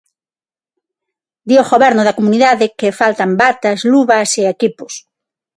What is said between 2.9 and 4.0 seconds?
faltan batas,